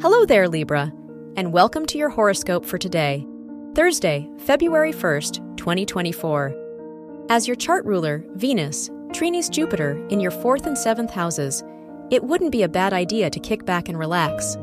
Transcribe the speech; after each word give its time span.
Hello 0.00 0.24
there, 0.24 0.48
Libra, 0.48 0.92
and 1.36 1.52
welcome 1.52 1.84
to 1.86 1.98
your 1.98 2.08
horoscope 2.08 2.64
for 2.64 2.78
today, 2.78 3.26
Thursday, 3.74 4.30
February 4.38 4.92
1st, 4.92 5.56
2024. 5.56 7.26
As 7.30 7.48
your 7.48 7.56
chart 7.56 7.84
ruler, 7.84 8.24
Venus, 8.36 8.90
trines 9.08 9.50
Jupiter 9.50 10.06
in 10.06 10.20
your 10.20 10.30
fourth 10.30 10.66
and 10.66 10.78
seventh 10.78 11.10
houses, 11.10 11.64
it 12.12 12.22
wouldn't 12.22 12.52
be 12.52 12.62
a 12.62 12.68
bad 12.68 12.92
idea 12.92 13.28
to 13.28 13.40
kick 13.40 13.66
back 13.66 13.88
and 13.88 13.98
relax. 13.98 14.56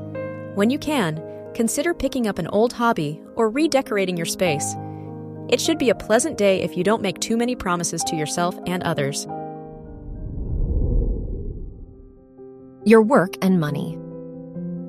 When 0.53 0.69
you 0.69 0.79
can, 0.79 1.21
consider 1.53 1.93
picking 1.93 2.27
up 2.27 2.39
an 2.39 2.47
old 2.47 2.71
hobby 2.71 3.21
or 3.35 3.49
redecorating 3.49 4.15
your 4.15 4.25
space. 4.25 4.73
It 5.49 5.59
should 5.59 5.77
be 5.77 5.89
a 5.89 5.95
pleasant 5.95 6.37
day 6.37 6.61
if 6.61 6.77
you 6.77 6.85
don't 6.85 7.01
make 7.01 7.19
too 7.19 7.35
many 7.35 7.57
promises 7.57 8.05
to 8.05 8.15
yourself 8.15 8.57
and 8.67 8.81
others. 8.83 9.25
Your 12.85 13.01
work 13.01 13.35
and 13.41 13.59
money. 13.59 13.99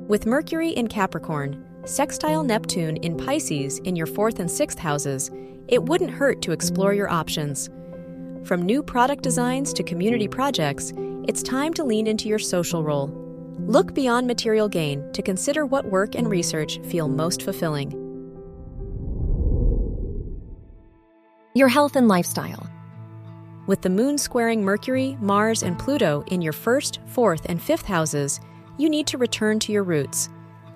With 0.08 0.24
Mercury 0.24 0.70
in 0.70 0.86
Capricorn, 0.86 1.66
sextile 1.84 2.44
Neptune 2.44 2.96
in 2.98 3.16
Pisces 3.16 3.80
in 3.80 3.96
your 3.96 4.06
fourth 4.06 4.38
and 4.38 4.48
sixth 4.48 4.78
houses, 4.78 5.32
it 5.66 5.82
wouldn't 5.82 6.12
hurt 6.12 6.42
to 6.42 6.52
explore 6.52 6.94
your 6.94 7.10
options. 7.10 7.68
From 8.44 8.62
new 8.62 8.84
product 8.84 9.24
designs 9.24 9.72
to 9.72 9.82
community 9.82 10.28
projects, 10.28 10.92
it's 11.26 11.42
time 11.42 11.74
to 11.74 11.82
lean 11.82 12.06
into 12.06 12.28
your 12.28 12.38
social 12.38 12.84
role. 12.84 13.08
Look 13.58 13.94
beyond 13.94 14.28
material 14.28 14.68
gain 14.68 15.12
to 15.12 15.22
consider 15.22 15.66
what 15.66 15.86
work 15.86 16.14
and 16.14 16.30
research 16.30 16.78
feel 16.84 17.08
most 17.08 17.42
fulfilling. 17.42 17.90
Your 21.56 21.66
health 21.66 21.96
and 21.96 22.06
lifestyle. 22.06 22.70
With 23.66 23.82
the 23.82 23.90
moon 23.90 24.18
squaring 24.18 24.62
Mercury, 24.62 25.18
Mars, 25.20 25.64
and 25.64 25.76
Pluto 25.76 26.22
in 26.28 26.42
your 26.42 26.52
first, 26.52 27.00
fourth, 27.06 27.44
and 27.46 27.60
fifth 27.60 27.86
houses, 27.86 28.38
you 28.78 28.88
need 28.88 29.06
to 29.08 29.18
return 29.18 29.58
to 29.60 29.72
your 29.72 29.82
roots. 29.82 30.28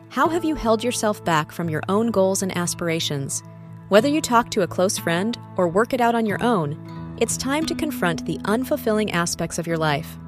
How 0.08 0.28
have 0.28 0.44
you 0.44 0.54
held 0.54 0.82
yourself 0.82 1.24
back 1.24 1.52
from 1.52 1.68
your 1.68 1.82
own 1.88 2.10
goals 2.10 2.42
and 2.42 2.56
aspirations? 2.56 3.42
Whether 3.90 4.08
you 4.08 4.20
talk 4.20 4.50
to 4.50 4.62
a 4.62 4.66
close 4.66 4.98
friend 4.98 5.38
or 5.56 5.68
work 5.68 5.92
it 5.92 6.00
out 6.00 6.14
on 6.14 6.26
your 6.26 6.42
own, 6.42 7.16
it's 7.20 7.36
time 7.36 7.66
to 7.66 7.74
confront 7.74 8.24
the 8.26 8.38
unfulfilling 8.38 9.12
aspects 9.12 9.58
of 9.58 9.66
your 9.66 9.76
life. 9.76 10.18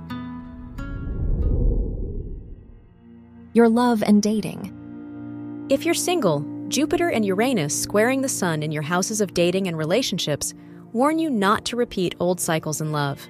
Your 3.55 3.69
love 3.69 4.03
and 4.03 4.23
dating. 4.23 5.67
If 5.69 5.84
you're 5.84 5.95
single, 5.95 6.45
Jupiter 6.69 7.11
and 7.11 7.25
Uranus 7.25 7.79
squaring 7.79 8.23
the 8.23 8.29
Sun 8.29 8.62
in 8.62 8.73
your 8.73 8.83
houses 8.83 9.20
of 9.20 9.34
dating 9.34 9.69
and 9.69 9.77
relationships 9.77 10.55
warn 10.92 11.19
you 11.19 11.31
not 11.31 11.64
to 11.67 11.77
repeat 11.77 12.14
old 12.20 12.41
cycles 12.41 12.81
in 12.81 12.92
love. 12.92 13.27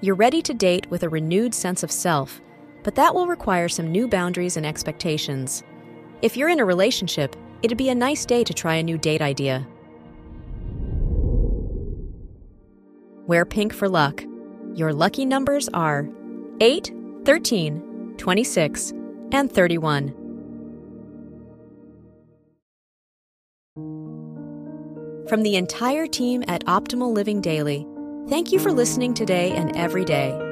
You're 0.00 0.14
ready 0.14 0.42
to 0.42 0.54
date 0.54 0.90
with 0.90 1.02
a 1.02 1.08
renewed 1.08 1.54
sense 1.54 1.82
of 1.82 1.90
self 1.90 2.40
but 2.82 2.94
that 2.96 3.14
will 3.14 3.26
require 3.26 3.68
some 3.68 3.90
new 3.90 4.08
boundaries 4.08 4.56
and 4.56 4.66
expectations. 4.66 5.62
If 6.20 6.36
you're 6.36 6.48
in 6.48 6.60
a 6.60 6.64
relationship, 6.64 7.36
it'd 7.62 7.78
be 7.78 7.88
a 7.88 7.94
nice 7.94 8.24
day 8.24 8.44
to 8.44 8.54
try 8.54 8.76
a 8.76 8.82
new 8.82 8.98
date 8.98 9.22
idea. 9.22 9.66
Wear 13.26 13.44
pink 13.44 13.72
for 13.72 13.88
luck. 13.88 14.24
Your 14.74 14.92
lucky 14.92 15.24
numbers 15.24 15.68
are 15.74 16.08
8, 16.60 16.92
13, 17.24 18.14
26, 18.18 18.92
and 19.32 19.50
31. 19.50 20.14
From 25.28 25.42
the 25.42 25.56
entire 25.56 26.06
team 26.06 26.42
at 26.48 26.64
Optimal 26.66 27.12
Living 27.12 27.40
Daily, 27.40 27.86
thank 28.28 28.52
you 28.52 28.58
for 28.58 28.72
listening 28.72 29.14
today 29.14 29.52
and 29.52 29.74
every 29.76 30.04
day 30.04 30.51